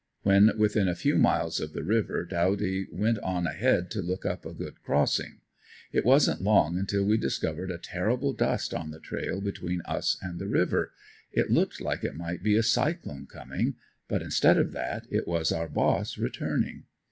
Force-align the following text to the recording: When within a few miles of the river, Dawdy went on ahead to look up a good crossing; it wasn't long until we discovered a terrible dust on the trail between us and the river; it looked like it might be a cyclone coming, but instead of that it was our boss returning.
When 0.23 0.49
within 0.57 0.87
a 0.87 0.95
few 0.95 1.15
miles 1.19 1.59
of 1.59 1.73
the 1.73 1.83
river, 1.83 2.25
Dawdy 2.25 2.87
went 2.91 3.19
on 3.19 3.45
ahead 3.45 3.91
to 3.91 4.01
look 4.01 4.25
up 4.25 4.47
a 4.47 4.51
good 4.55 4.81
crossing; 4.81 5.41
it 5.91 6.03
wasn't 6.03 6.41
long 6.41 6.79
until 6.79 7.05
we 7.05 7.17
discovered 7.17 7.69
a 7.69 7.77
terrible 7.77 8.33
dust 8.33 8.73
on 8.73 8.89
the 8.89 8.99
trail 8.99 9.41
between 9.41 9.83
us 9.85 10.17
and 10.19 10.39
the 10.39 10.47
river; 10.47 10.91
it 11.31 11.51
looked 11.51 11.79
like 11.79 12.03
it 12.03 12.15
might 12.15 12.41
be 12.41 12.55
a 12.57 12.63
cyclone 12.63 13.27
coming, 13.27 13.75
but 14.07 14.23
instead 14.23 14.57
of 14.57 14.71
that 14.71 15.05
it 15.11 15.27
was 15.27 15.51
our 15.51 15.69
boss 15.69 16.17
returning. 16.17 16.85